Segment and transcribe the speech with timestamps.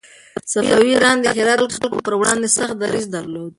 [0.51, 3.49] صفوي ایران د هرات د خلکو پر وړاندې سخت دريځ درلود.